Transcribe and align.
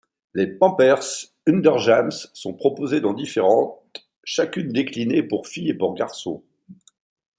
Les 0.33 0.47
Pampers 0.47 1.27
UnderJams 1.45 2.25
sont 2.33 2.55
proposées 2.55 3.01
dans 3.01 3.13
différentes, 3.13 3.83
chacune 4.23 4.69
déclinées 4.73 5.21
pour 5.21 5.47
filles 5.47 5.69
et 5.69 5.73
pour 5.77 5.93
garçons. 5.93 6.41